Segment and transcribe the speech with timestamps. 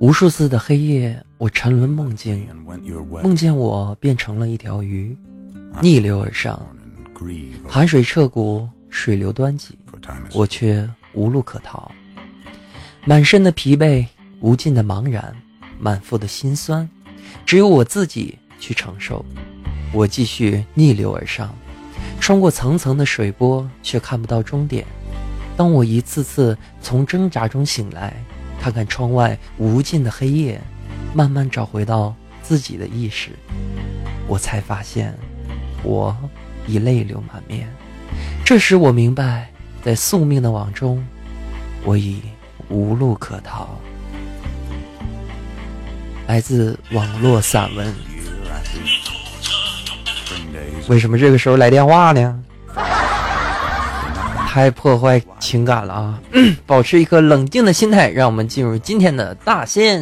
[0.00, 2.48] 无数次的黑夜，我沉沦梦境，
[3.22, 5.14] 梦见我变成了一条鱼，
[5.82, 6.58] 逆流而上，
[7.68, 9.78] 寒水彻骨，水流湍急，
[10.32, 11.92] 我却无路可逃。
[13.04, 14.06] 满身的疲惫，
[14.40, 15.36] 无尽的茫然，
[15.78, 16.88] 满腹的心酸，
[17.44, 19.22] 只有我自己去承受。
[19.92, 21.54] 我继续逆流而上，
[22.18, 24.82] 穿过层层的水波，却看不到终点。
[25.58, 28.14] 当我一次次从挣扎中醒来。
[28.60, 30.60] 看看窗外无尽的黑夜，
[31.14, 33.30] 慢慢找回到自己的意识，
[34.28, 35.14] 我才发现，
[35.82, 36.14] 我
[36.66, 37.66] 已泪流满面。
[38.44, 39.50] 这时我明白，
[39.82, 41.02] 在宿命的网中，
[41.84, 42.20] 我已
[42.68, 43.68] 无路可逃。
[46.26, 47.94] 来自网络散文。
[50.88, 52.42] 为什么这个时候来电话呢？
[54.52, 56.18] 太破坏情感了啊！
[56.66, 60.00] 保持一颗冷静的心态，让我们进入今天的大仙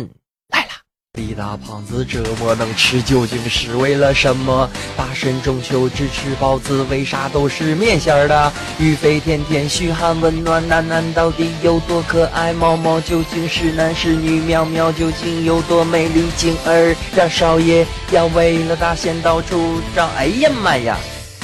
[0.49, 0.71] 来了。
[1.19, 4.67] 李大胖子这么能吃，究竟是为了什么？
[4.97, 8.51] 大神中秋只吃包子，为啥都是面馅的？
[8.79, 12.51] 玉飞天天，嘘寒问暖，楠楠到底有多可爱？
[12.55, 14.41] 毛毛究竟是男是女？
[14.41, 16.25] 喵喵究竟有多美丽？
[16.39, 20.97] 静儿让少爷要为了大仙到处找，哎呀妈呀，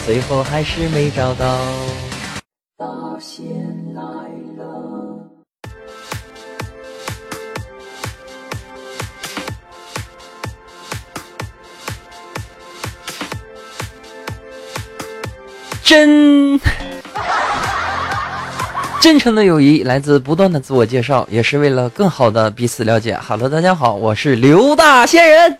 [0.06, 1.58] 最后还是没找到。
[2.76, 2.84] 大
[3.20, 3.46] 仙
[3.94, 4.02] 来
[4.58, 5.30] 了！
[15.84, 16.60] 真
[19.00, 23.16] 真诚的友谊来自不断的自我介绍，也是为了更好的彼此了解。
[23.24, 25.56] Hello，大家好，我是刘大仙人。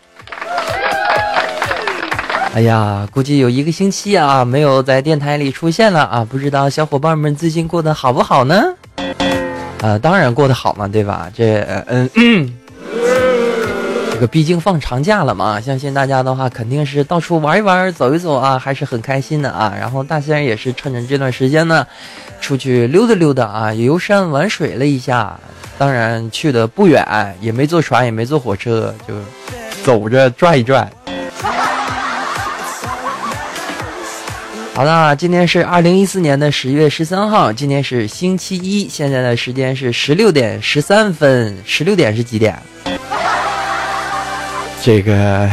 [2.55, 8.63] 哎呀，估计有一个星期啊，没有在电台里出现了啊，不知道小伙伴们最近过得好不好呢？
[9.83, 11.29] 啊，当然过得好嘛，对吧？
[11.35, 12.09] 这嗯，
[14.13, 19.75] 这个毕竟放长假了嘛，相信大家的话肯定是到处玩一玩、走一走啊，还是很开心的啊。
[19.77, 21.85] 然后大仙也是趁着这段时间呢，
[22.41, 25.37] 出去溜达溜达啊，游山玩水了一下。
[25.77, 27.05] 当然去的不远，
[27.41, 29.15] 也没坐船，也没坐火车，就
[29.83, 30.89] 走着转一转。
[34.75, 41.57] 好了，今天是二零一四年的十月十三号，今天是星期一，现在的时间是十六点十三分。
[41.65, 42.61] 十六点是几点？
[44.83, 45.49] 这个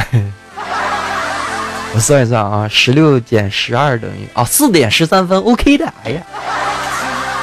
[1.94, 5.86] 我算一算啊，十六减十二等于啊四点十三分，OK 的。
[6.04, 6.24] 哎呀，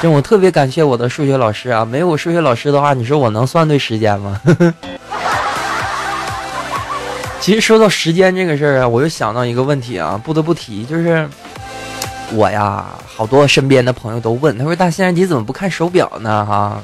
[0.03, 4.41] 这我特别感谢我的数学老师啊，没有我数学老师的话，你说我能算对时间吗？
[7.41, 11.29] 其实说到时间这个事儿啊，我又想到一个问题啊，不得不提，就是。
[12.33, 16.81] 我呀，好多身边的朋友都问，他说：“大先生，你怎么不看手表呢？”哈，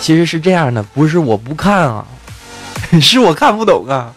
[0.00, 2.04] 其实是这样的，不是我不看啊，
[3.00, 4.12] 是我看不懂啊。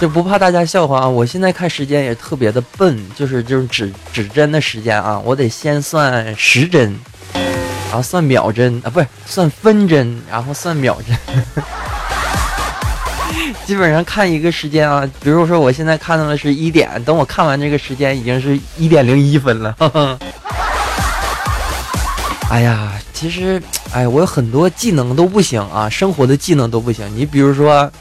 [0.00, 6.96] 就不怕大家笑话啊，我现在看时间也特别的笨，就是就是指指针的时间啊，我得先算时针，
[7.32, 11.16] 然后算秒针啊，不是算分针，然后算秒针。
[13.68, 19.76] 基本上看一个时间啊，比如说我现在看到的是一点，等我看完这个时间已经是一点零一分了。
[22.48, 23.62] 哎呀，其实，
[23.92, 27.06] 哎，我有很多技能都不行啊，生活的技能都不行。
[27.14, 27.92] 你比如说，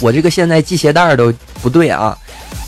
[0.00, 2.18] 我这个现在系鞋带都不对啊，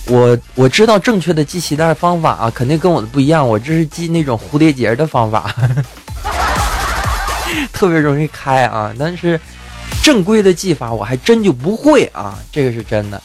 [0.07, 3.45] 我我知道正确的系鞋带方法啊，肯定跟我的不一样。
[3.45, 5.53] 我这是系那种蝴蝶结的方法，
[7.75, 9.41] 特别容易开啊，但是。
[10.09, 13.21] 正规的技法我还真就不会啊，这个是真的。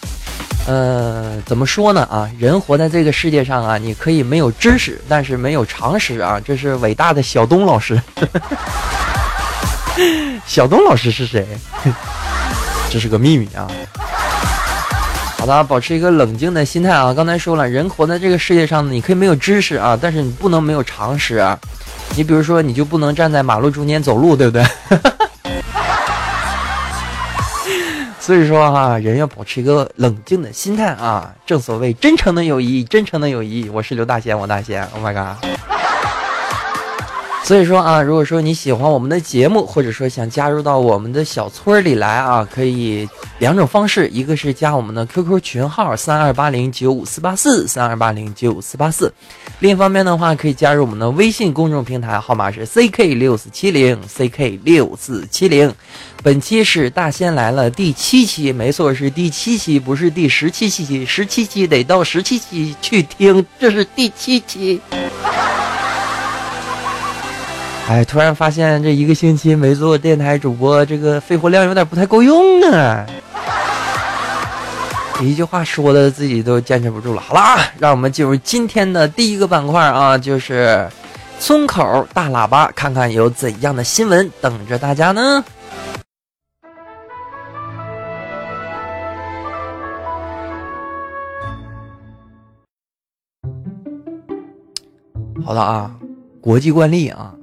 [0.67, 2.29] 呃，怎么说呢啊？
[2.38, 6.41] 人活在这个世界上啊，你可以没有知识，但是没有常识啊。
[6.43, 7.97] 这是伟大的小东老师。
[10.45, 11.47] 小东老师是谁？
[12.89, 13.66] 这是个秘密啊。
[15.38, 17.13] 好的，保持一个冷静的心态啊。
[17.13, 21.58] 刚才说了，人活在这个世界上呢，你可以没有知识啊，但是你不能没有常识啊。
[22.17, 24.66] 你比如说，你就不能站在马路中间走路，对不对？
[28.19, 31.33] 所以说哈，人要保持一个冷静的心态啊！
[31.45, 33.69] 正所谓真诚的友谊，真诚的友谊。
[33.69, 35.83] 我是刘大仙，王大仙，Oh my god！
[37.43, 43.07] 所以说啊，如果说你喜欢我们的节目，或者说想加入到我们的小村里来啊，可以
[43.40, 49.13] 两种方式，一个是加我们的 QQ 群号三二八零九五四八四三二八零九五四八四，
[49.59, 55.73] 另一方面的话，可以加入我们的微信公众平台，号码是 CK 六四七零 CK 六四七零。
[56.23, 64.79] 本期是大仙来了第七期，没错，是第七期，不是第十七期，十七期得到十七期去听，这是第七期。
[67.85, 73.06] 哎，突然发现这一个星期没做电台主播，这个肺活量有点不太够用啊！
[75.22, 77.22] 一句话说的自己都坚持不住了。
[77.22, 80.90] 好了啊，让我们进入今天的第一个板块啊，就是
[81.40, 85.44] 村口大喇叭，看看有怎样的新闻等着大家呢？
[95.46, 95.91] 好了啊，
[96.41, 97.35] 国际惯例啊。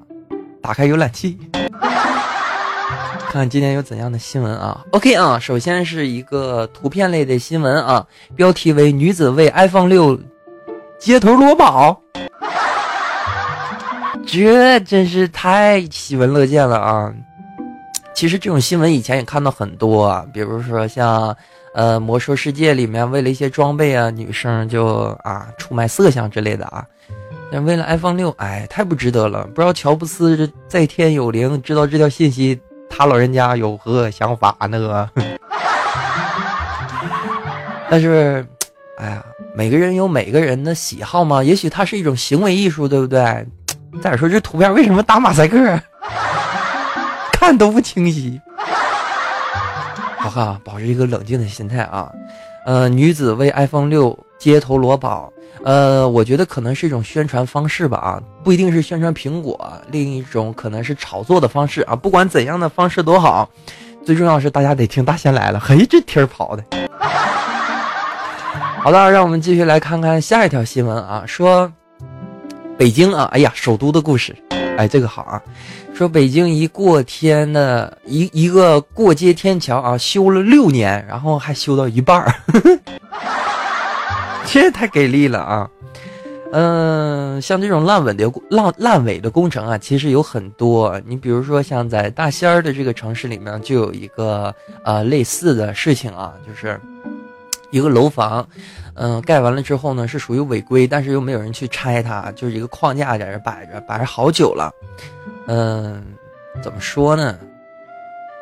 [0.62, 10.18] 打开浏览器，看 看今天有怎样的新闻啊？OK 啊，首先是一个图片类的新闻啊，标题为“女子为 iPhone 六
[10.98, 12.00] 街头裸跑”，
[14.26, 17.12] 这真是太喜闻乐见了啊！
[18.14, 21.34] 其实这种新闻以前也看到很多，啊，比如说像
[21.74, 26.84] 呃《魔兽世界》里面为了一些装备啊，女生就啊出卖色相之类的啊。
[27.52, 29.44] 但为了 iPhone 六，哎，太不值得了！
[29.48, 32.58] 不知道乔布斯这在天有灵，知道这条信息，
[32.88, 35.10] 他老人家有何想法呢？
[37.90, 38.46] 但是，
[38.98, 43.44] 哎呀，每个人有每个人的喜好嘛，也许它是一种行为艺术，对不对？
[44.00, 45.58] 再说这图片为什么打马赛克？
[47.32, 48.40] 看都不清晰。
[50.18, 52.12] 好哈，保持一个冷静的心态啊。
[52.64, 55.32] 呃，女子为 iPhone 六街头裸跑。
[55.62, 61.94] 呃，我觉得可能是一种宣传方式吧，啊，不一定是宣传苹果，另一种可能是炒作的方式啊。
[61.94, 63.48] 不管怎样的方式都好，
[64.04, 65.60] 最重要是大家得听大仙来了。
[65.60, 66.64] 嘿，这天儿跑的。
[68.82, 71.70] 好了，让我们继续来看看下一条新闻啊，说
[72.78, 74.34] 北京啊，哎呀，首都的故事，
[74.78, 75.42] 哎，这个好啊。
[75.92, 82.34] 说北京一过天的一一个过街天桥啊，修了六年，然后还修到一半儿。
[84.46, 85.70] 这也太给力了啊！
[86.52, 91.00] 嗯，像这种烂尾的烂烂尾的工程啊，其实有很多。
[91.06, 94.52] 你比如说，像在大仙儿的这个城市里面，就有一个
[94.82, 96.80] 呃类似的事情啊，就是
[97.70, 98.44] 一个楼房，
[98.94, 104.72] 嗯，盖完了之后呢，是属于违规，但是又没有人去拆它，就是一个框架在这摆着，摆着好久了。
[105.46, 106.04] 嗯，
[106.60, 107.38] 怎么说呢？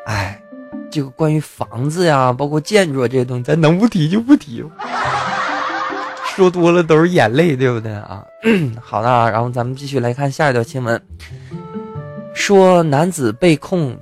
[0.07, 0.41] 哎，
[0.89, 4.65] 这个关于房子呀，包括建筑这些东西，咱能不提就不提。
[6.39, 8.23] 说多了都是眼泪，对不对啊？
[8.81, 11.01] 好的，然后咱们继续来看下一条新闻，
[12.33, 13.93] 说男子被控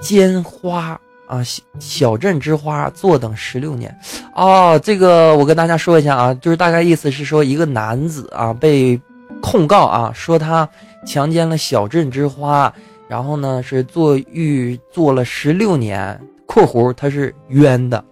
[0.00, 0.96] 奸花
[1.26, 3.92] 啊，小小镇之花坐等十六年。
[4.36, 9.00] 哦，这个我跟大家说一下啊，就是大概意思是说，一个男子啊被
[9.42, 10.68] 控告啊，说他
[11.04, 12.72] 强奸了小镇之花，
[13.08, 16.16] 然后呢是坐狱坐了十六年
[16.46, 18.04] （括弧他是冤的）。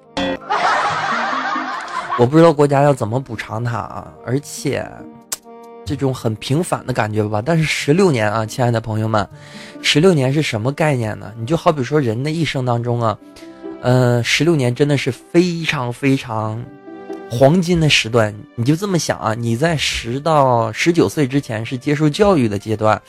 [2.18, 4.86] 我不知道国家要怎么补偿他啊，而且
[5.84, 7.42] 这种很平凡的感觉吧。
[7.44, 9.28] 但是十六年啊，亲爱的朋友们，
[9.82, 11.30] 十六年是什么概念呢？
[11.38, 13.18] 你就好比说人的一生当中啊，
[13.82, 16.64] 呃，十六年真的是非常非常
[17.30, 18.34] 黄金的时段。
[18.54, 23.00] 你就这么想啊，你在十到十九岁之前是接受教育的阶段，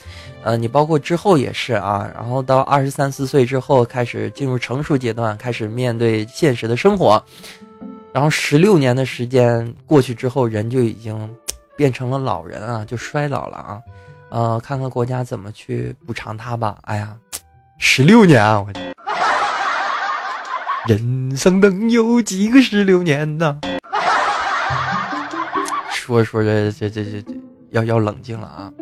[0.43, 7.23] 呃，你包括之后也是啊，然后到二十三四岁之后开始进入成熟阶段，开始面对现实的生活。
[8.17, 11.29] 然后十六年的时间过去之后，人就已经
[11.77, 13.79] 变成了老人啊，就衰老了啊，
[14.29, 16.79] 呃，看看国家怎么去补偿他吧。
[16.85, 17.15] 哎呀，
[17.77, 18.73] 十六年啊，我
[20.89, 23.59] 人生能有几个十六年呢？
[25.93, 27.35] 说说着，这这这这
[27.69, 28.73] 要要冷静了啊。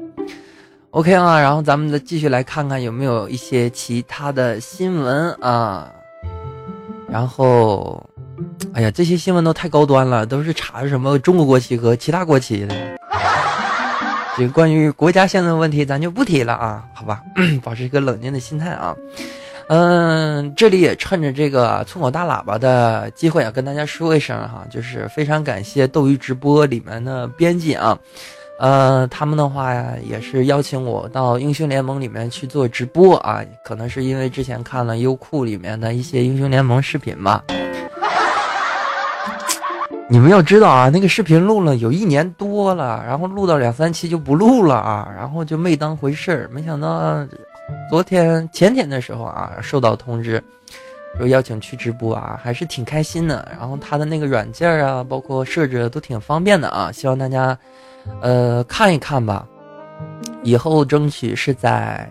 [0.91, 5.91] OK 啊，然后咱们再继续来看看有没有一些其他的新闻啊，
[7.09, 8.01] 然后。
[8.73, 12.75] 哎呀，这些新闻都太高端了，都是查什么中国国旗和其他国旗的。
[14.37, 17.21] 这关于国家现在的问题，咱就不提了啊，好吧，
[17.63, 18.93] 保持一个冷静的心态啊。
[19.67, 27.97] 嗯，这里也趁着这个村口大喇叭的机会啊，跟大家说一声哈，就是非常感谢斗鱼直播里面的编辑啊，
[28.59, 37.41] 呃，他们的话呀，也是邀请我到英雄联盟里面去做直播啊，可能是因为之前看了优酷里面的一些英雄联盟视频吧。
[40.07, 46.49] 你们要知道啊，那个视频录了有一年多了，然后录到两三期就不录了啊，然后就没当回事儿。
[46.53, 47.25] 没想到
[47.89, 50.41] 昨天前天的时候啊，收到通知，
[51.17, 53.47] 说邀请去直播啊，还是挺开心的。
[53.57, 57.57] 然后他的那个软件啊，包括设置都挺方便的啊，希望大家
[58.21, 59.47] 呃看一看吧。
[60.43, 62.07] 以后争取是在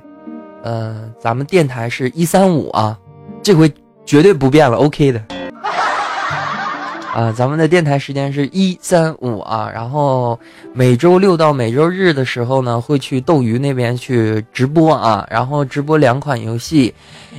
[0.64, 2.98] 呃咱们电台是一三五啊，
[3.40, 3.72] 这回
[4.04, 5.22] 绝对不变了，OK 的。
[7.14, 10.36] 啊，咱们的电台时间是一三五啊，然后
[10.72, 16.92] 每周六到每周日的时候呢，会去斗鱼那边去直播啊，然后直播两款游戏，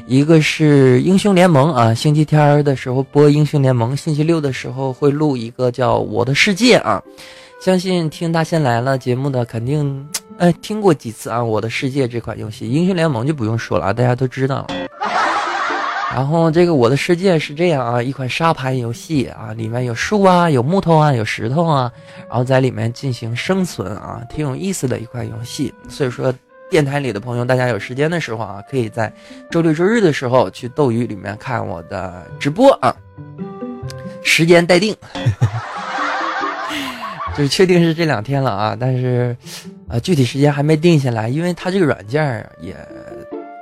[0.08, 7.04] 一个是英雄联盟啊，星期天的时候播英雄联盟，星期六的时候会录一个叫我的世界啊，
[7.60, 14.66] 相信听大仙来了节目的肯定，哎，听过几次啊，我的世界这款游戏，英雄联盟就不用说了啊，大家都知道。
[16.16, 21.92] 然后这个我的世界是这样啊，一款沙盘游戏啊，里面有树啊，有木头啊，有石头啊，
[22.30, 25.74] 然后在里面进行生存啊，挺有意思的一款游戏。
[25.90, 26.34] 所以说，
[26.72, 29.12] 电台里的朋友，大家有时间的时候啊，可以在
[29.52, 32.96] 周六周日的时候去斗鱼里面看我的直播啊，
[34.24, 34.96] 时间待定，
[37.36, 39.36] 就是确定是这两天了啊，但是
[39.90, 42.74] 啊，具体时间还没定下来，因为它这个软件也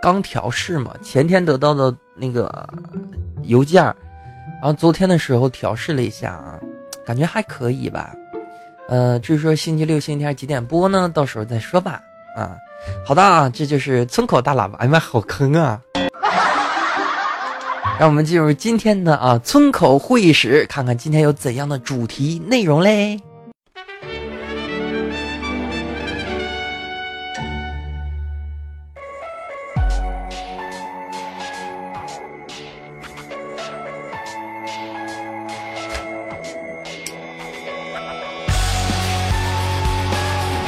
[0.04, 1.96] 刚调试嘛，前天得到的。
[2.16, 2.70] 那个
[3.42, 6.60] 邮件，然后昨天的时候调试了一下啊，
[7.04, 8.14] 感觉还可以吧。
[8.88, 11.12] 呃，至于说星期六、星期天几点播呢？
[11.12, 12.00] 到时候再说吧。
[12.38, 12.56] 啊，
[13.04, 14.78] 好的啊，这就是村口大喇叭。
[14.78, 15.82] 哎呀妈，好坑啊！
[18.00, 23.20] 让我们进入今天的啊村口会议室，看看今天有怎样的主题内容嘞。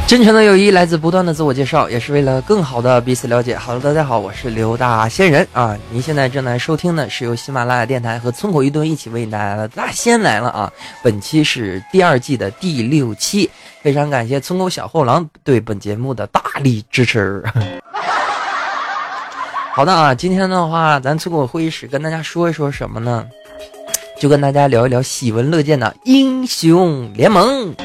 [0.07, 3.57] 真诚的友谊来自不断的自我介绍，也是为了更好的彼此了解。
[3.57, 5.75] Hello，大家好，我是刘大仙人啊！
[5.89, 10.71] 您现在正在收听的是由喜马拉雅电台和村口一顿一起为你带来的《大仙来了》啊！
[11.01, 13.49] 本期是第二季的第六期，
[13.81, 17.43] 非常感谢村口小后郎对本节目的大力支持。
[19.73, 23.25] 好的啊，今天的话，咱村口会议室跟大家说一说什么呢？
[24.19, 27.75] 就跟大家聊一聊喜闻乐见的英雄联盟。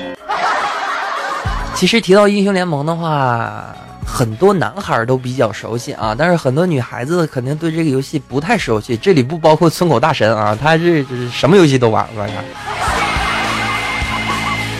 [1.80, 3.74] 其实提到英雄联盟的话，
[4.06, 8.98] 很多男孩都比较熟悉啊，但是很多女孩子肯定对这个游戏不太熟悉。
[8.98, 12.28] 这里不包括村口大神啊，他是什么游戏都玩玩。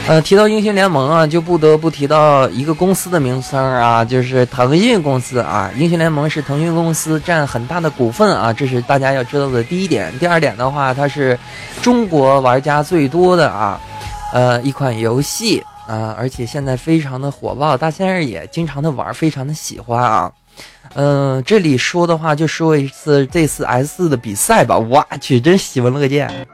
[0.08, 5.70] 呃，提到英雄联盟啊，就不得不提到一个公司的名称啊，就是腾讯公司啊。
[5.78, 10.12] 英雄联盟是腾讯公司占很大的股份啊，这是大家要知道的第一点。
[10.18, 11.38] 第二点的话，它是
[11.80, 13.80] 中国玩家最多的啊，
[14.34, 15.64] 呃，一款游戏。
[15.90, 20.30] 啊，而且现在非常的火爆，大仙儿也经常的玩，非常的喜欢啊。
[20.94, 24.78] 嗯，这里说的话就说一次这次 S 四的比赛吧。
[24.78, 26.46] 我去，真喜闻乐见。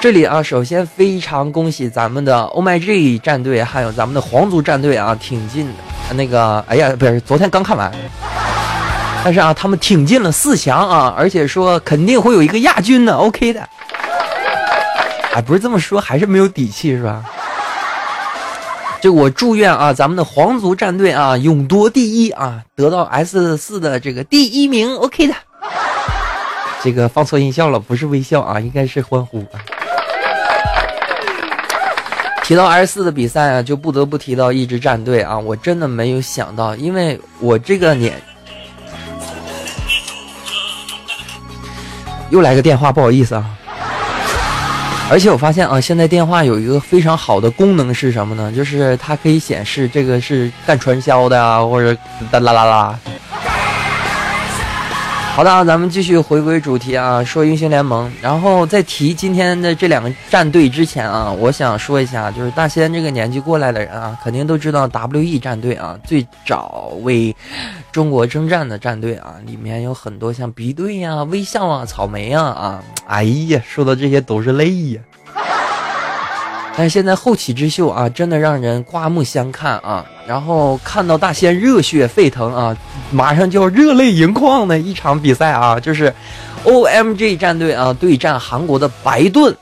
[0.00, 5.70] 这里啊，首先非常恭喜咱们的 OMG 战队，还有咱们的皇族战队啊，挺进
[6.14, 7.92] 那个，哎呀，不是，昨天刚看完，
[9.22, 13.68] 但是啊，他们挺进了四强啊，而且说肯定会有一个亚军的，OK 的。
[15.34, 17.22] 哎，不是这么说，还是没有底气是吧？
[19.00, 25.34] 就我祝愿啊，咱们的皇族战队啊，勇夺第一啊，得到 S 四的这个第一名，OK 的。
[26.82, 29.42] 这个放错音效了，不是微笑啊，应该是欢呼。
[32.42, 38.20] 提到 S 四的比赛啊，就不得不提到一支战队啊，我真的没有想到，因为我这个年
[42.28, 43.46] 又来个电话，不好意思啊。
[45.10, 48.52] 而且我发现啊，现在电话有一个非常好的功能是什么呢？
[48.52, 51.96] 就是它可以显示这个是干传销的啊，或者
[52.30, 52.98] 哒啦啦啦。
[55.40, 58.12] 好的，咱们继续回归主题啊，说英雄联盟。
[58.20, 67.34] 然后在提今天的这两个战队之前啊，我想说一下，就是大仙这个年纪过来的人啊，肯定都知道 WE 战队啊，最早为
[67.90, 75.00] 中国征战的战队啊，里面有很多像 B 队呀、微笑啊、草莓啊啊，哎呀，说到这些都是泪呀。
[76.80, 80.02] 但是现在后起之秀啊，真的让人刮目相看啊！
[80.26, 82.74] 然后看到大仙热血沸腾啊，
[83.12, 86.10] 马上就要热泪盈眶的一场比赛啊，就是
[86.64, 89.54] O M G 战队啊对战韩国的白盾。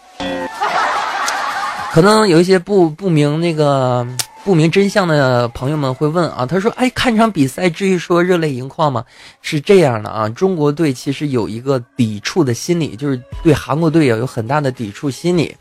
[1.91, 4.07] 可能有一些不不明那个
[4.45, 9.05] 不明真相的朋友们会问啊，他说：“哎，看场比赛至于说热泪盈眶吗？”
[9.43, 15.57] 是这样的啊，中国队其实有一个抵触的心理，就是对韩国队有有很大的抵触心理。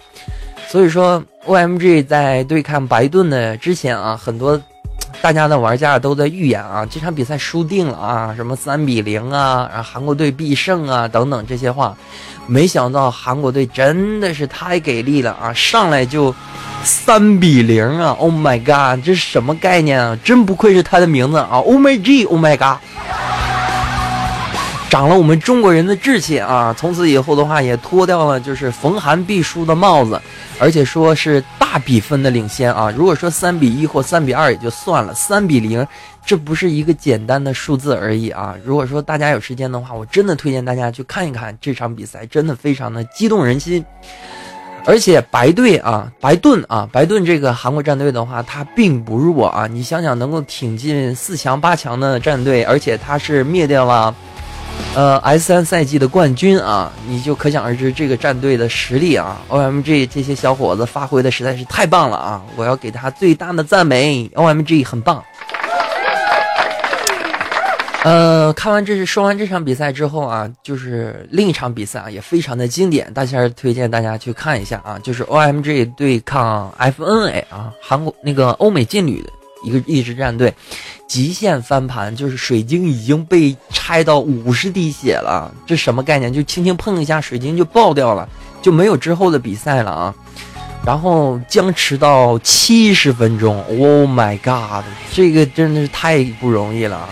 [0.70, 4.62] 所以说，OMG 在对抗白盾的之前啊，很多
[5.22, 11.96] 大家的玩家都在预言啊，这场比赛输定了啊，什么三比零啊，然后韩国队必胜啊，等等这些话。
[12.46, 16.34] 没想到韩国队真的是太给力了啊，上来就
[16.84, 20.18] 三比零啊！Oh my god，这是什么概念啊？
[20.24, 22.78] 真不愧是他的名字啊！Oh my g，Oh my god。
[24.90, 26.74] 长了我们中国人的志气啊！
[26.78, 30.20] 从此以后的话，也脱掉了就是逢寒必输的帽子，
[30.60, 32.90] 而且说是大比分的领先啊！
[32.96, 35.86] 如果说三比一或三比二也就算了，三比零，
[36.26, 38.56] 这不是一个简单的数字而已啊！
[38.64, 43.84] 如果说大家有时间的话，我真的推荐大家去看一看这场比赛，真的非常的激动人心。
[44.86, 49.68] 而且白队啊，白盾啊，白盾这个韩国战队的话，它并不弱啊！
[49.68, 54.16] 你想想，能够挺进四强八强的战队，而且它是灭掉了。
[54.96, 59.40] 呃，S 三赛季的冠军啊，你就可想而知这个战队的实力啊。
[59.50, 62.42] OMG 这些小伙子发挥的实在是太棒了啊！
[62.56, 65.24] 我要给他最大的赞美，OMG 很棒。
[68.04, 79.30] 呃，看完这是说完这场比赛之后啊，就是另一场比赛啊，也非常的经典，大仙推荐大家去看一下啊，就是 OMG 对抗 FNA 啊，韩国那个欧美劲旅的。
[79.68, 80.54] 一个一支战队，
[81.08, 86.32] 极限翻盘，就是水晶已经被拆到五十滴血了，这什么概念？
[86.32, 88.28] 就轻轻碰一下，水晶就爆掉了，
[88.62, 90.16] 就没有之后的比赛了啊！
[90.86, 97.10] 然后僵持到七十分钟，Oh my god，这个真的是太不容易了啊！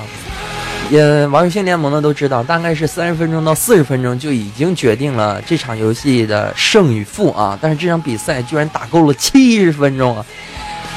[0.92, 7.58] 也玩游戏联盟的都知道，大概是三十分钟到四十分钟就已经决定了这场游戏的胜与负啊！
[7.60, 10.26] 但是这场比赛居然打够了七十分钟啊！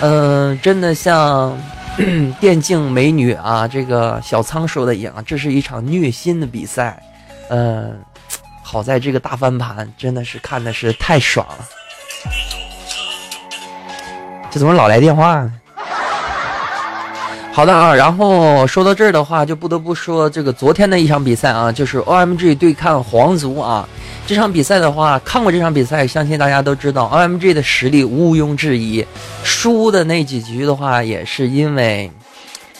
[0.00, 1.56] 嗯，真的像
[2.38, 7.02] 电竞美女啊，这个小仓说的一样，这是一场虐心的比赛。
[7.50, 7.98] 嗯，
[8.62, 11.68] 好在这个大翻盘真的是看的是太爽了。
[14.50, 15.57] 这怎么老来电话呢？
[17.58, 23.88] 好的啊，然后说到这儿的话，就不得不说这个昨天的一场比赛啊，就是 OMG 对抗皇族啊。
[24.28, 29.04] 这场比赛的话，看过这场比赛，相信大家都知道，OMG 的实力毋庸置疑。
[29.42, 32.08] 输的那几局的话，也是因为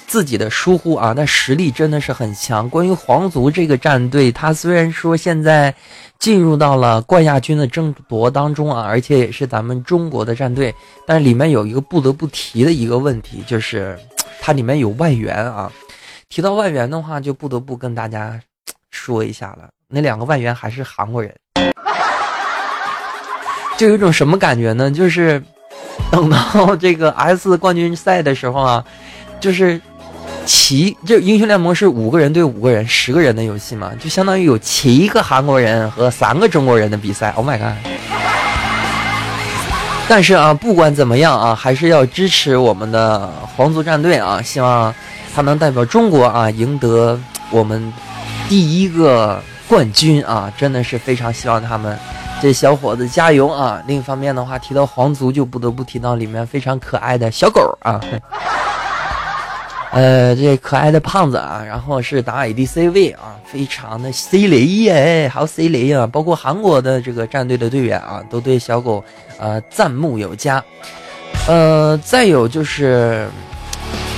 [0.07, 2.71] 自己的疏忽啊，但实力真的是很强。
[2.71, 5.75] 关于皇族这个战队，他虽然说现在
[6.21, 10.73] 进入到了冠亚军的争夺当中啊，而且也是咱们中国的战队，
[11.05, 13.99] 但是里面有一个不得不提的一个问题，就是
[14.41, 15.71] 它里面有外援啊。
[16.29, 18.39] 提到外援的话，就不得不跟大家
[18.91, 19.69] 说一下了。
[19.89, 21.35] 那两个外援还是韩国人，
[23.79, 24.91] 就有一种什么感觉呢？
[24.91, 25.43] 就是
[26.11, 28.85] 等到 这个 S 冠军赛的时候啊，
[29.41, 29.81] 就是
[30.45, 37.31] 七，就英雄联盟是五个人对五个人，十个人的游戏嘛，就相当于有七个韩国人和三个中国人的比赛。
[37.31, 37.77] Oh my god！
[40.09, 44.93] 但是啊，不管怎么样啊，还是要支持我们的皇族战队啊，希望
[45.35, 47.93] 他能代表中国啊，赢得我们
[48.49, 49.41] 第一个。
[49.69, 51.95] 冠军啊，真的是非常希望他们
[52.41, 53.83] 这小伙子加油啊！
[53.87, 58.01] 另一方面的话，提到皇族，就不得不提到里面非常可爱的小狗啊，
[59.91, 69.03] 呃，这可爱的胖子啊，然后是打 ADC 位啊，非常的 C 雷耶，还有 C 雷啊，包括韩国的这个战队的队员啊，都对小狗
[69.39, 70.63] 呃赞慕有加。
[71.47, 73.29] 呃，再有就是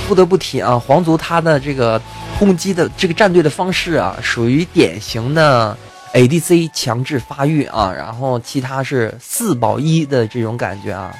[0.07, 2.01] 不得不提啊，皇族他的这个。
[2.39, 5.77] 攻击的这个战队的方式啊，属于典型的
[6.11, 11.13] ADC 强制发育啊，然后其他是四保一的这种感觉啊，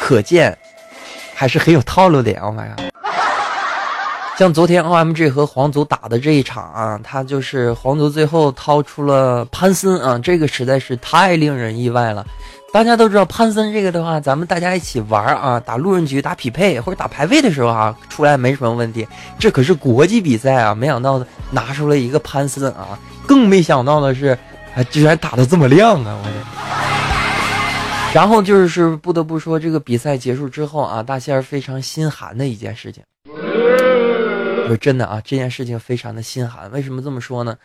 [0.00, 0.56] 可见
[1.34, 2.32] 还是很有套路的。
[2.40, 2.95] Oh my god！
[4.38, 12.26] 像昨天 OMG 和皇族打的这一场啊，他就是皇族最后掏出了潘森啊，这个实在是太令人意外了。
[12.70, 19.08] 大家都知道潘森这个的话，咱们大家一起玩啊，打路人局、打匹配或者打排位的时候啊，出来没什么问题。
[19.38, 24.38] 这可是国际比赛啊，没想到拿出了一个潘森啊，更没想到的是，
[24.74, 26.14] 还居然打的这么亮啊！
[26.22, 26.28] 我。
[28.12, 33.02] 然后就是不得不说，这个比赛结束之后啊，大仙儿非常心寒的一件事情。
[34.68, 36.70] 我真的啊，这件事情非常的心寒。
[36.72, 37.56] 为什么这么说呢？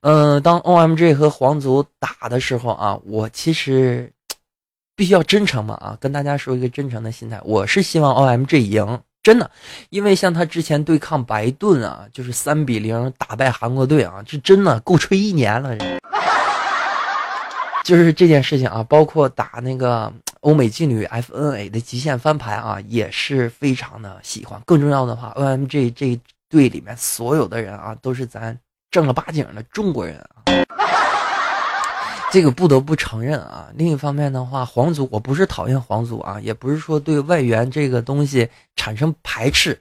[0.00, 4.10] 嗯，当 OMG 和皇族打的时候啊，我其实。
[4.96, 5.98] 必须要真诚嘛啊！
[6.00, 9.50] 跟大家说一个真诚的心态，我是希望 OMG 赢，真的，
[9.90, 15.76] 因为像他之前对抗白盾啊，就是三比零打败韩国队啊，这真的够吹一年了。
[17.84, 24.58] 就是这件事情啊，包括打那个欧美劲旅 FNA 的极限翻盘啊，也是非常的喜欢。
[24.64, 28.58] 更重要的话，OMG 这一队里面所有的人啊，都是咱
[28.90, 30.42] 正儿八经的中国人啊。
[32.32, 33.68] 这个不得不承认啊。
[33.74, 39.78] 另一方面的话，皇族我不是讨厌皇族啊，也不是说对外援这个东西产生排斥。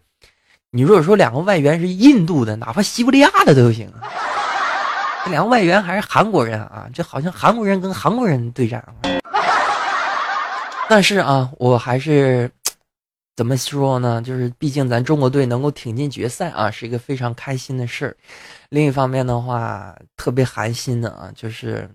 [0.72, 3.90] 你如果说两个外援是印度的，哪怕西伯利亚的都行。
[5.26, 8.84] 这 两个外援还是韩国人啊，这好像韩国人跟韩国人对战。
[10.90, 12.50] 但是啊，我还是
[13.36, 14.22] 怎么说呢？
[14.22, 18.16] 就是毕竟咱中国队能够挺进决赛啊，是一个非常开心的事儿。
[18.70, 21.90] 另一方面的话，特别寒心的啊，就是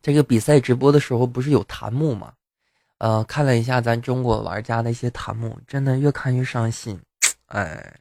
[0.00, 2.32] 这个比赛直播的时候不是有弹幕吗？
[2.98, 6.98] 呃，看了一下咱中国玩家的一些弹幕，真的越看越伤心。
[7.48, 7.92] 哎，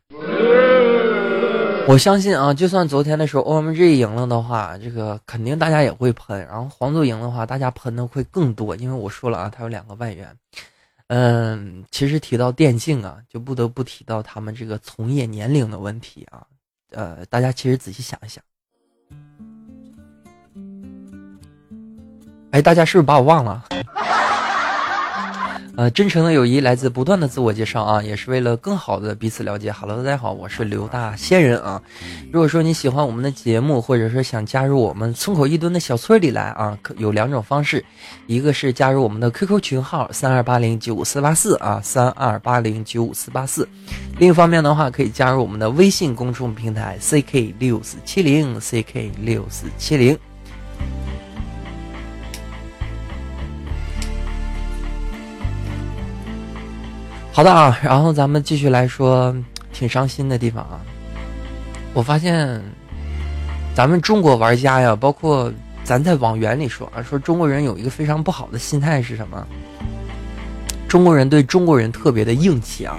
[1.88, 6.38] 我相信啊，就算昨天的时候 OMG 赢了的话，这个肯定大家也会喷。
[6.48, 10.28] 然后黄组赢的话，大家喷的会更多，因为我说了啊，他有两个外援。
[11.08, 16.44] 嗯，其实提到电竞啊，就不得不提到他们这个从业年龄的问题啊。
[16.92, 18.44] 呃，大家其实仔细想一想，
[22.50, 23.64] 哎，大家是不是把我忘了？
[25.78, 29.70] 呃，真诚的友谊来自不断的自我介绍啊，也是为了更好的彼此了解。
[29.70, 31.82] Hello，大家好，我是刘大仙人啊。
[32.32, 37.84] 如果说你喜欢我们的节目，或者说想加入我们村口一蹲的小村里来啊，有两种方式，
[38.26, 43.68] 一个是加入我们的 QQ 群号三二八零九五四八四啊，三二八零九五四八四。
[44.18, 50.18] 另一方面的话，可以加入我们的微信公众平台 CK 六四七零 CK 六四七零。
[57.36, 59.36] 好的啊，然后咱们继续来说
[59.74, 60.80] 挺伤心的地方啊。
[61.94, 62.62] 我发现
[63.76, 65.52] 咱们中国玩家呀，包括
[65.84, 69.46] 咱在网源里说啊，说中国人有一个非常不好的心态是什么？
[70.88, 72.96] 中国人对中国人特别的硬气啊。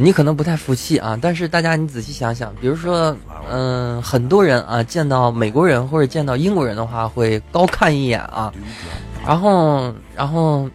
[0.00, 3.16] 你可能不太服气啊，但是大家你仔细想想，比如说，
[3.50, 8.52] 嗯，很多人啊见到美国人或者见到英国人的话，会高看一眼啊，
[9.26, 10.70] 然后，然后。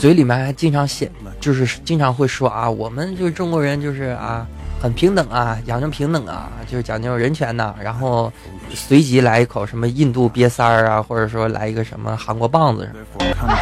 [0.00, 4.46] 嘴里面还经常写，就是经常会说啊，我们就是中国人，就是啊，
[4.80, 7.74] 很平等啊，讲究平等啊，就是讲究人权呐。
[7.78, 8.32] 然后
[8.72, 13.54] 随即来一口什么印度瘪三儿啊，或者说来一个什么韩国棒子什么。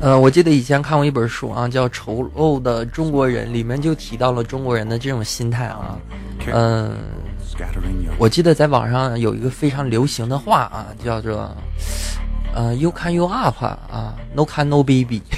[0.00, 5.96] 呃，我记得以前看过一本书啊，叫《丑陋的中国人》，里面就提到了中国人的这种心态啊。
[6.52, 6.96] 嗯，
[8.18, 11.48] 我记得在网上有一个非常流行的话啊，叫做。
[12.54, 15.20] 呃，You can you up 啊，No can no baby。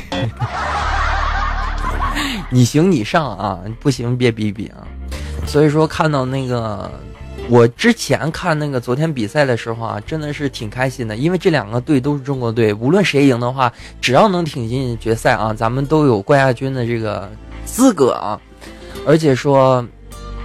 [2.51, 4.87] 你行你上啊，不行别逼逼啊。
[5.47, 6.91] 所以说看到那个，
[7.49, 17.31] 我之前看那个昨天比赛的时候啊，真的是挺开心的，因为这两个队都是中国队，无论谁赢的话，只要能挺进决赛啊，咱们都有冠亚军的这个
[17.65, 18.39] 资格啊。
[19.07, 19.83] 而且说，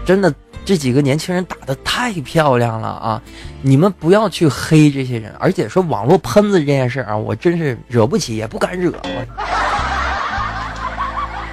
[0.06, 0.34] 真的。
[0.63, 3.21] 这几个年轻人打的太漂亮了啊！
[3.63, 8.93] 你们不要去黑这些人，而且说网络喷子这件事啊，我真是惹不起，也不敢惹。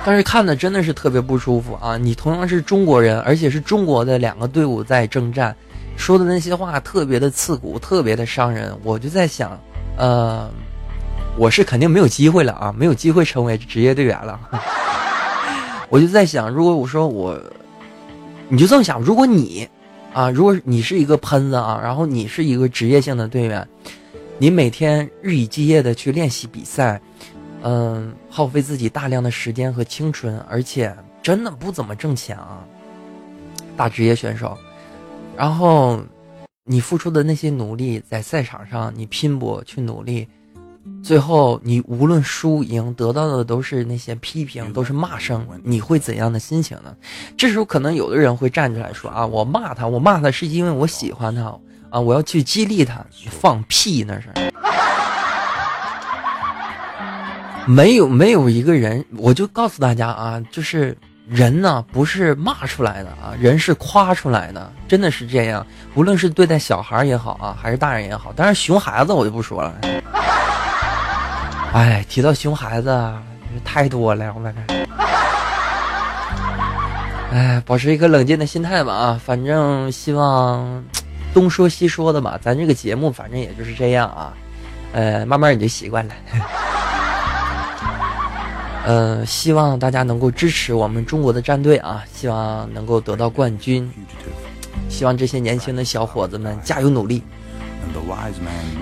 [0.05, 1.97] 但是看的真的是特别不舒服啊！
[1.97, 5.57] 你同样是中国人，而且是中国的两个队伍在征战，
[5.97, 8.77] 说的那些话特别的刺骨，特别的伤人。
[8.85, 9.59] 我就在想，
[9.97, 10.49] 呃，
[11.37, 14.39] 我是肯定没有机会了啊，没有机会成为职业队员了。
[15.89, 17.41] 我就在想，如果我说我。
[18.51, 19.69] 你就这么想，如果你，
[20.15, 23.69] 啊，如果你是一个喷子啊，然后你是一个职业性的队员，
[24.39, 26.99] 你每天日以继夜的去练习比赛，
[27.63, 32.65] 嗯，耗费自己大量的时间和青春，而且真的不怎么挣钱啊，
[33.77, 34.57] 大职业选手，
[35.37, 36.01] 然后
[36.65, 40.27] 你付出的那些努力，在赛场上你拼搏去努力。
[41.03, 45.47] 最后，你无论输赢，得到的都是那些批评，都是骂声。
[45.63, 46.95] 你会怎样的心情呢？
[47.37, 51.43] 这时候，可能有的人会站出来说：“啊，我骂他，我骂他是因为我喜欢他
[51.89, 54.29] 啊，我要去激励他。”放屁，那是
[57.67, 59.03] 没有没有一个人。
[59.17, 60.95] 我就告诉大家啊，就是
[61.27, 65.67] 人呢，不是骂出来的啊，人是夸出来的，真的是这样。
[65.95, 69.75] 无论是对待小孩也好啊，还是大人也好，当然熊孩子我就不说了。
[71.79, 73.13] 哎，提到熊孩子，
[73.65, 74.61] 太多了，我感觉。
[77.31, 80.85] 哎，保持一个冷静的心态吧啊，反正希望
[81.33, 84.35] 东说西说的吧，咱这个节目反正也就是这样啊，
[84.93, 86.15] 呃，慢慢你就习惯了。
[88.85, 93.89] 呃，希望大家能够支持我们中国的战队啊，希望能够得到冠军，
[94.89, 97.23] 希望这些年轻的小伙子们加油努力。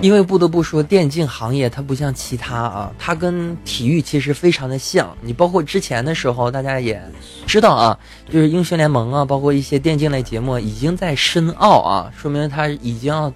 [0.01, 5.17] 因为不得不说，电竞行业它不像其他啊，它跟体育其实非常的像。
[5.21, 7.03] 你包括之前的时候，大家也
[7.47, 7.99] 知道啊，
[8.31, 13.33] 就是英雄联盟啊，包括一些电竞类节目已经在申奥啊，说明他已经要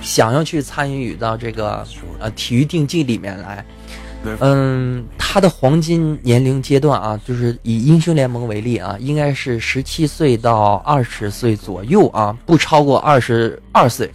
[0.00, 1.86] 想要去参与到这个
[2.18, 3.64] 呃体育竞技里面来。
[4.40, 14.10] 嗯，他的黄金年龄阶段啊，就是以英雄联盟为例啊，应该是十七岁到二十岁左右啊，不超过二十二岁。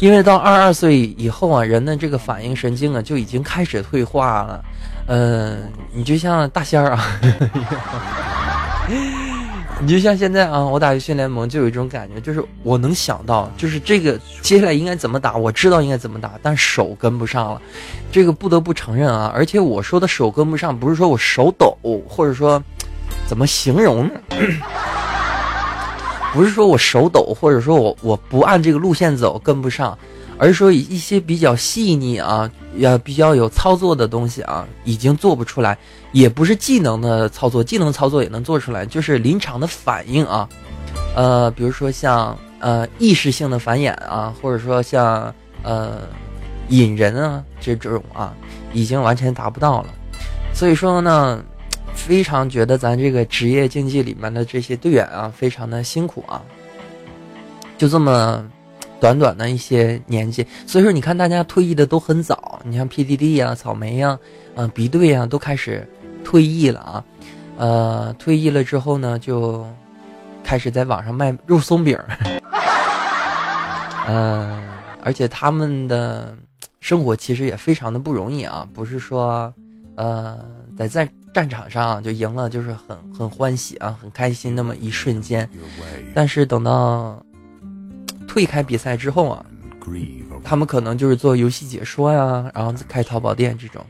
[0.00, 4.64] 因为到二十二岁以后啊，人的这个反应神经啊就已经开始退化了。
[5.06, 7.20] 嗯，你就像大仙儿啊。
[9.84, 17.60] 你就像现在啊，我打游戏联盟就有一种感觉，就是我能想到，就是这个接下来应该怎么打，我知道应该怎么打，但手跟不上了，
[18.10, 19.30] 这个不得不承认啊。
[19.34, 21.76] 而且我说的手跟不上，不是说我手抖，
[22.08, 22.62] 或者说
[23.26, 24.12] 怎么形容呢？
[26.32, 29.98] 不是说我手抖，或者说我我不按这个路线走跟不上。
[30.36, 35.78] 而说一些比较细腻啊，要比较有操作的东西啊，已经做不出来，
[36.12, 40.48] 也不是技能的操作，技能操作也能做出来，就是临场的反应啊，
[41.14, 46.02] 呃，比如说像呃意识性的繁衍啊，或者说像呃
[46.68, 48.34] 引人啊这这种啊，
[48.72, 49.88] 已经完全达不到了。
[50.52, 51.40] 所以说呢，
[51.94, 56.42] 非常觉得咱这个职业竞技里面的这些队员啊，非常的辛苦啊，
[57.78, 58.44] 就这么。
[59.04, 64.18] 短短的一些年纪，所以说你看大家退役的都很早，你像 PDD 呀、草莓呀、
[64.54, 65.86] 嗯 B 队呀，都开始
[66.24, 67.04] 退役了啊。
[67.58, 69.66] 呃，退役了之后呢，就
[70.42, 71.98] 开始在网上卖肉松饼。
[74.08, 74.66] 嗯，
[75.04, 76.34] 而且他们的
[76.80, 79.52] 生活其实也非常的不容易啊，不是说
[79.96, 80.42] 呃
[80.78, 85.46] 在战战场上就赢了就是很很欢喜啊，很开心那么一瞬间，
[86.14, 87.22] 但是等到。
[88.34, 89.46] 退开比赛之后啊，
[90.42, 93.86] 他们可能就是做游戏解说呀，然后开淘宝店这种。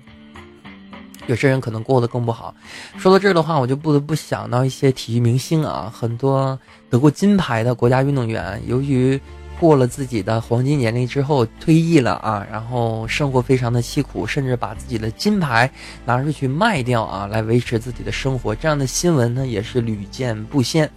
[1.26, 2.54] 有些人可能过得更不好。
[2.98, 6.58] 说到这儿的话，我就不得不想到一些体育明星啊，很多
[6.90, 9.18] 得过金牌的国家运动员，由于
[9.58, 15.70] 过了自己的黄金年龄之后退役了啊，然后生活非常的凄苦，甚至把自己的金牌
[16.04, 18.54] 拿出去卖掉啊，来维持自己的生活。
[18.54, 20.90] 这样的新闻呢，也是屡见不鲜。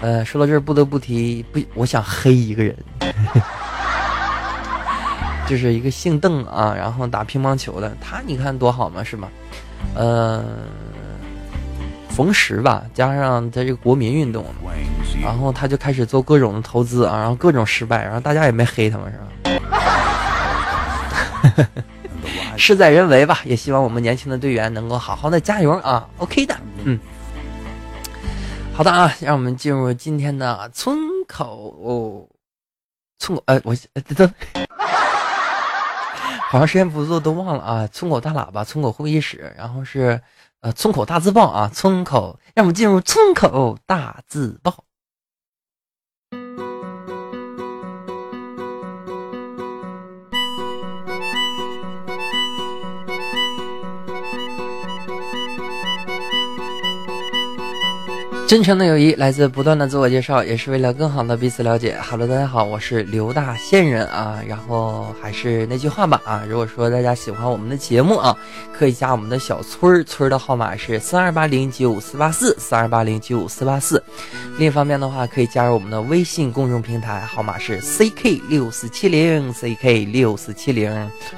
[0.00, 2.76] 呃，说到这儿不得不提，不，我想黑一个人，
[5.48, 9.28] 就是一个姓邓啊，然后打乒乓球的，他你看多好嘛，是吧？
[9.94, 10.44] 呃，
[12.10, 14.44] 冯石吧，加上他这个国民运动，
[15.20, 19.18] 然后他就开始做各种的投资啊，然后各种失败，然后大家也没黑他们，是
[21.58, 21.66] 吧？
[22.56, 26.96] 事在人为吧，也希望我们年轻的队员能够好好的加油啊，OK 的，嗯。
[28.78, 32.28] 好的啊，让我们进入今天的村口
[33.18, 33.74] 村口，呃，我
[34.14, 34.32] 等，
[36.48, 37.88] 好长时间不做都忘了啊。
[37.88, 40.22] 村口大喇叭，村口会议室，然后是
[40.60, 44.84] 呃村口大字报啊，村口，让我们进入村口大字报。
[58.48, 61.94] 真诚的友谊来自不断的自我介绍，也是为了更好的彼此了解。
[62.00, 64.38] Hello，大家好，我是刘大仙人啊。
[64.48, 68.34] 然后还是那句话吧啊，如果说大家喜欢我们的节目啊，
[68.72, 74.02] 可以加我们的小村儿，村儿的号码是三二八零九五四八四三二八零九五四八四。
[74.56, 80.90] 另一方面的话，可以加入我们的微信公众平台，号码是 CK 六四七零 CK 六四七零。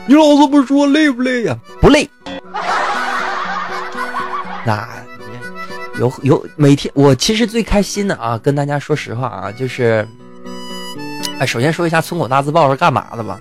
[0.07, 1.59] 你老这么说累不累呀？
[1.81, 2.09] 不累。
[4.65, 4.89] 那。
[6.01, 10.07] 有有每天，我其实最开心的啊，跟大家说实话啊，就是，
[11.39, 13.39] 哎，首先说一下村口大字报是干嘛的吧，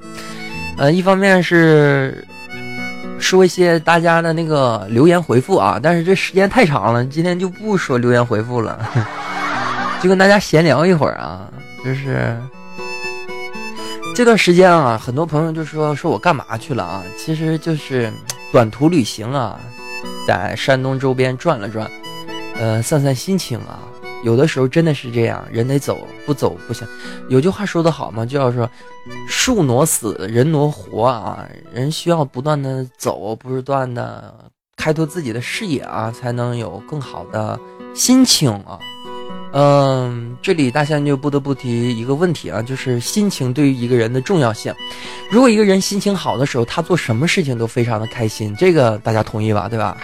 [0.77, 2.27] 呃，一方面是
[3.17, 8.77] 说一些大家的那个留言回复啊，但是这时间太长了，今天就不说留言回复了，
[10.03, 11.49] 就跟大家闲聊一会儿啊，
[11.85, 12.37] 就是
[14.13, 18.11] 这段时间啊，很多朋友就说说我干嘛去了啊，其实就是
[18.51, 19.57] 短途旅行啊，
[20.27, 21.89] 在山东周边转了转。
[22.59, 23.79] 呃，散散心情啊，
[24.23, 26.85] 有的时候真的是这样，人得走，不走不行。
[27.29, 28.69] 有句话说得好嘛，就要说，
[29.29, 31.47] 树挪死，人挪活啊。
[31.73, 34.33] 人需要不断的走，不断的
[34.75, 37.57] 开拓自己的视野啊，才能有更好的
[37.95, 38.77] 心情啊。
[39.53, 44.75] 嗯，这里大象就不得不提一个问题啊，就是心情对于一个人的重要性。
[45.31, 49.69] 如果一个人心情好的时候，他做什么事情都非常的开心，这个大家同意吧？
[49.69, 49.95] 对吧？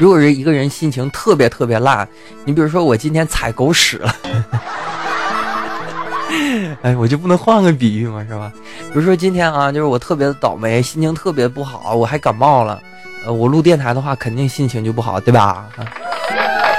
[0.00, 2.08] 如果是一个人心情特别特别烂，
[2.46, 4.16] 你比如说我今天踩狗屎了，
[6.80, 8.24] 哎，我就不能换个比喻吗？
[8.26, 8.50] 是吧？
[8.92, 12.80] 比如说今天啊，就是我特别的倒霉，心情特别不好，我还感冒了，
[13.26, 15.68] 呃，我录电台的话，肯定心情就不好，对吧？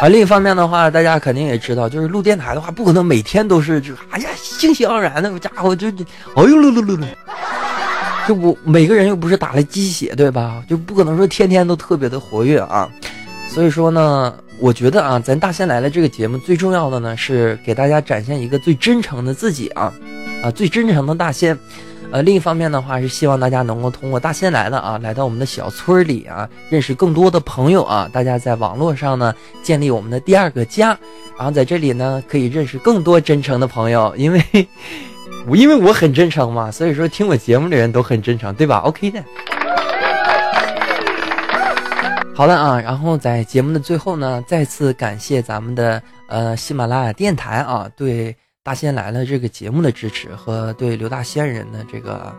[0.01, 5.93] 啊，另一方面的话，大家肯定也知道，就是录电台的话，不可能每天都是就哎呀，欣喜盎然的家伙就，哎
[6.37, 7.05] 呦噜噜噜噜。
[8.27, 10.63] 就我每个人又不是打了鸡血，对吧？
[10.69, 12.89] 就不可能说天天都特别的活跃啊。
[13.49, 19.91] 所以说呢，我觉得啊，咱大仙来了这个节目最重要的呢，是给大家展现一个最真诚的自己啊，
[20.43, 21.57] 啊，最真诚的大仙。
[22.11, 30.87] 呃，另一方面的话是希望大家能够通过大仙来了啊，来到我们的小村里啊，认识更多的朋友啊，大家在网络上呢建立我们的第二个家，
[31.37, 34.41] 然后在这里呢可以认识更多真诚的朋友，因为
[35.47, 39.23] 我因为我很真诚嘛，所以说听我节目的人都很真诚，对吧？OK 的。
[42.33, 48.35] 好了啊，然后在节目的最后呢，再次感谢咱们的呃喜马拉雅电台啊，对。
[48.63, 52.31] 大仙来了这个节目的支持和对刘大仙人的这个，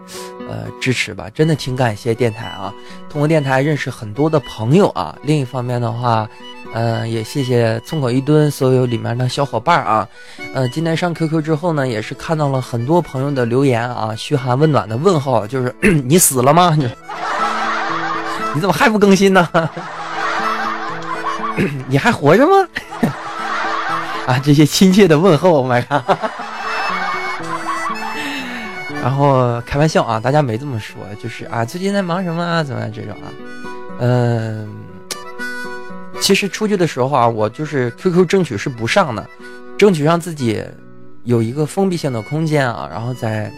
[0.48, 2.72] 呃支持吧，真的挺感谢电台啊。
[3.11, 5.18] 通过电台认识很多的朋友啊。
[5.24, 6.28] 另一方面的话，
[6.74, 10.08] 嗯，也谢谢村口一吨所有里面的小伙伴啊。
[10.54, 16.72] 呃，今天上 QQ 之后呢，也是看到了很多朋友的留言啊，嘘寒问暖的问候，就是 你死了吗？
[16.78, 16.88] 你
[18.54, 19.48] 你怎么还不更新呢？
[21.88, 22.68] 你还活着吗？
[24.26, 26.02] 啊，这些亲切的问候，，My God！
[29.02, 32.62] 然后开玩笑啊，大家没这么说，就是啊，最近在忙什么啊？
[32.62, 33.26] 怎么样这种啊？
[33.98, 34.68] 嗯，
[36.20, 39.28] 其实出去的时候啊，我就是 QQ 争取是不上的，
[39.76, 40.64] 争取让自己
[41.24, 43.50] 有一个封闭性的空间啊，然后再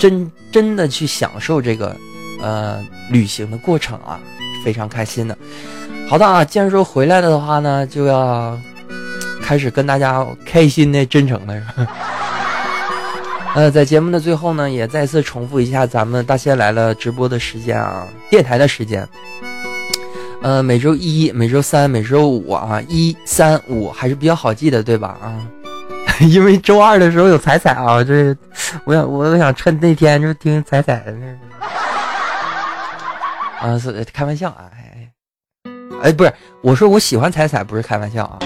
[0.00, 1.96] 真真的去享受这个
[2.40, 4.18] 呃旅行的过程啊，
[4.64, 5.38] 非常开心的。
[6.08, 8.58] 好的啊，既然说回来了的话呢，就要。
[9.42, 11.62] 开始跟大家开心的、真诚的？
[13.54, 19.06] 呃，在节目的最后呢，也再次重复一下咱们大仙来了直播的时间啊，电台的时间。
[20.40, 25.18] 呃，每周一、每周三、每周五啊，一、三、五还是比较好记的，对吧？
[25.20, 25.36] 啊，
[26.30, 28.34] 因为周二的时候有彩彩啊，这
[28.84, 31.26] 我想我想趁那天就听彩彩的那。
[33.68, 35.10] 啊，是开玩笑啊，哎，
[36.04, 38.38] 哎，不是，我说我喜欢彩彩，不是开玩笑啊。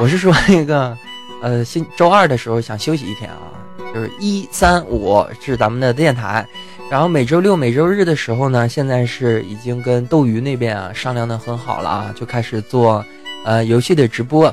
[0.00, 0.96] 我是说那个，
[1.42, 3.52] 呃，星周二的时候想休息一天啊，
[3.92, 6.46] 就是一三五是咱们的电台，
[6.90, 13.04] 然后每周六、每周日的时候呢，现在是已经跟斗鱼那边啊商量的很好了啊，就开始做，
[13.44, 14.52] 呃，游戏的直播，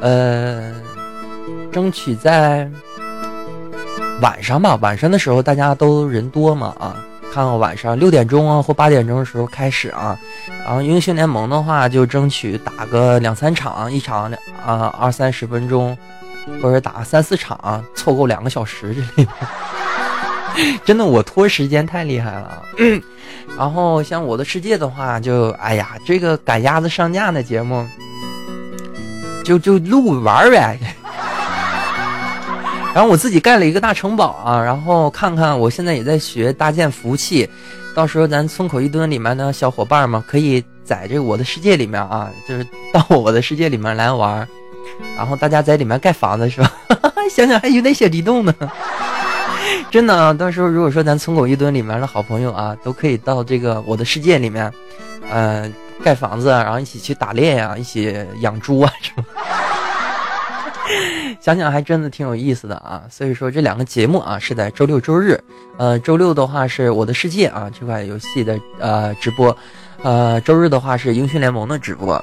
[0.00, 0.72] 呃，
[1.72, 2.70] 争取在
[4.22, 7.04] 晚上吧，晚上的时候大家都人多嘛啊。
[7.34, 10.16] 看看晚上六点钟啊或八点钟的时候开始啊，
[10.64, 15.98] 然后英雄联盟的话就争取打个两三场，一场两啊二三十分钟，
[16.62, 19.32] 或者打三四场，凑够两个小时之类 的。
[20.84, 22.62] 真的我拖时间太厉害了。
[23.58, 27.84] 然后像我的世界的话，就哎呀这个赶鸭子上架的节目，
[29.44, 30.78] 就就录玩呗。
[32.94, 37.48] 然后我自己盖了一个大城堡啊，然后看看我现在也在学搭建服务器，
[37.92, 44.46] 到时候咱村口一吨里面的小伙伴们可以在这个我的世界里面啊，就是到我的世界里面来玩，
[45.16, 46.72] 然后大家在里面盖房子是吧？
[47.28, 48.54] 想想还有点小激动呢，
[49.90, 50.32] 真的啊！
[50.32, 54.72] 到时候如果说咱村口一吨里面的好朋友啊，都可以到这个我的世界里面，
[55.30, 55.68] 呃，
[56.04, 59.24] 盖房子，然后一起去打猎呀，一起养猪啊什么。
[61.40, 65.38] 想想还真的挺有意思的啊，所以说这两个节目啊是在周六周日，
[65.78, 69.56] 呃，周六的话是我的世界啊这款游戏的呃直播，
[70.02, 72.22] 呃，周日的话是英雄联盟的直播，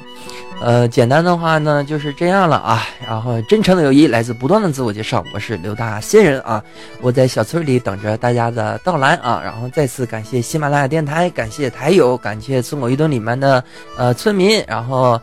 [0.62, 6.64] 呃，简单的话呢就是这样了啊，然后真诚的友谊来自不断的自我介绍，我是刘大仙人啊，
[7.02, 13.64] 我在小村里等着大家的到来啊，然后再次感谢喜马拉雅电台，感谢台友，感谢村口一吨里面的
[13.98, 15.20] 呃村民，然后。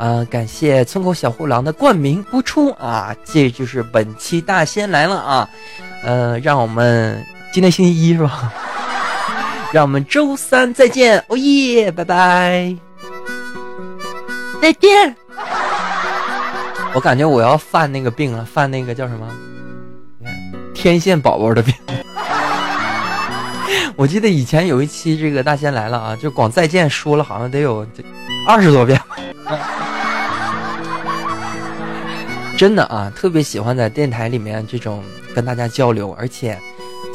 [0.00, 3.14] 呃，感谢村口小护狼的冠名播出啊！
[3.22, 5.50] 这就是本期大仙来了啊！
[6.02, 8.50] 呃，让我们今天星期一是吧？
[9.74, 12.74] 让我们周三再见，哦耶，拜拜，
[14.62, 15.14] 再见。
[16.94, 19.28] 我感觉我要犯那个病了，犯那个叫什么？
[20.72, 21.74] 天线宝宝的病。
[23.96, 27.86] 我记得以前有一期这个大仙来了啊，就光再见说了好像得有
[28.46, 28.98] 二十多遍。
[32.60, 35.02] 真的啊，特别喜欢在电台里面这种
[35.34, 36.58] 跟大家交流，而且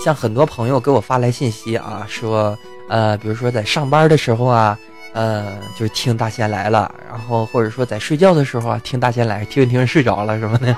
[0.03, 2.57] 像很多朋友给我发来信息啊，说
[2.89, 4.75] 呃，比如说在上班的时候啊，
[5.13, 5.45] 呃，
[5.77, 10.75] 就是听大仙来了，然后或者说在睡觉的时候啊，听大仙来，听着听着睡着了什么的，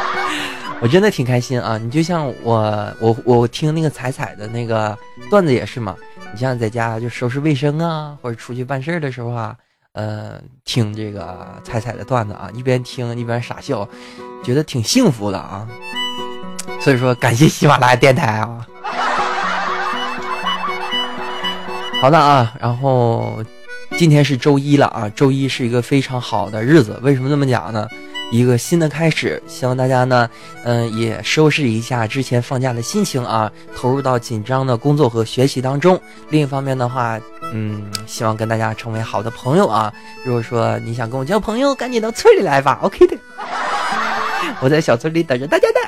[0.82, 1.78] 我真的挺开心啊。
[1.78, 4.94] 你就像我，我我听那个彩彩的那个
[5.30, 5.96] 段子也是嘛，
[6.34, 9.56] 你像在家就收拾卫生啊，或者出去办事儿的时候啊。
[9.96, 13.88] 呃，听这个彩彩的段子啊，一边听一边傻笑，
[14.44, 15.66] 觉得挺幸福的啊。
[16.80, 18.66] 所以说，感谢喜马拉雅电台啊。
[22.02, 23.42] 好的啊，然后
[23.96, 27.00] 今天是周一了啊，周一是一个非常好的日子。
[27.02, 27.88] 为什么这么讲呢？
[28.32, 30.28] 一个新的开始，希望大家呢，
[30.64, 35.98] 嗯，也收拾一下之前放假的心情啊，投入到紧张的工作和学习当中。
[36.28, 37.18] 另一方面的话，
[37.52, 39.92] 嗯，希望跟大家成为好的朋友啊。
[40.24, 43.16] 如果说你想跟我交朋友，赶紧到村里来吧，OK 的，
[44.60, 45.80] 我在小村里等着大家的。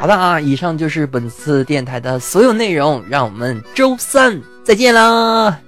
[0.00, 5.58] 好的啊，以上就是本次电台的所有内容，让我们周三再见啦！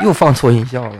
[0.00, 0.96] 又放错音效了，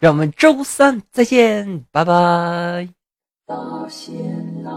[0.00, 2.88] 让我们周三再见，拜拜。
[3.46, 4.14] 到现
[4.64, 4.70] 在